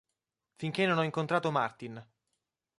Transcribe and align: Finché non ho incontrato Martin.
Finché 0.55 0.87
non 0.87 0.97
ho 0.97 1.03
incontrato 1.03 1.51
Martin. 1.51 2.03